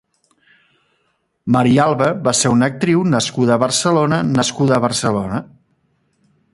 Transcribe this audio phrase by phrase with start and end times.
[1.57, 5.45] Maria Alba va ser una actriu nascuda a Barcelona nascuda a Barcelona.